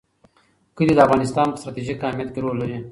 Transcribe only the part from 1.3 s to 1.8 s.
په